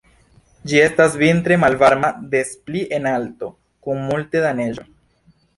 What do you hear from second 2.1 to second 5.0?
des pli en alto, kun multe da neĝo.